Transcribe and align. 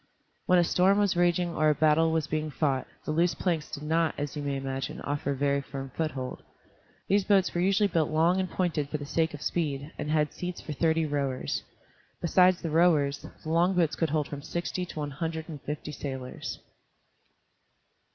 When 0.47 0.57
a 0.57 0.63
storm 0.63 0.97
was 0.97 1.15
raging 1.15 1.53
or 1.53 1.69
a 1.69 1.75
battle 1.75 2.11
was 2.11 2.25
being 2.25 2.49
fought, 2.49 2.87
the 3.05 3.11
loose 3.11 3.35
planks 3.35 3.69
did 3.69 3.83
not, 3.83 4.15
as 4.17 4.35
you 4.35 4.41
may 4.41 4.55
imagine, 4.57 4.99
offer 5.01 5.29
a 5.29 5.35
very 5.35 5.61
firm 5.61 5.91
foothold. 5.95 6.41
The 7.07 7.23
boats 7.23 7.53
were 7.53 7.61
usually 7.61 7.85
built 7.87 8.09
long 8.09 8.39
and 8.39 8.49
pointed 8.49 8.89
for 8.89 8.97
the 8.97 9.05
sake 9.05 9.35
of 9.35 9.43
speed, 9.43 9.91
and 9.99 10.09
had 10.09 10.33
seats 10.33 10.59
for 10.59 10.73
thirty 10.73 11.05
rowers. 11.05 11.61
Besides 12.19 12.63
the 12.63 12.71
rowers, 12.71 13.23
the 13.43 13.49
long 13.51 13.75
boats 13.75 13.95
could 13.95 14.09
hold 14.09 14.27
from 14.27 14.41
sixty 14.41 14.87
to 14.87 14.97
one 15.01 15.11
hundred 15.11 15.47
and 15.47 15.61
fifty 15.61 15.91
sailors. 15.91 16.57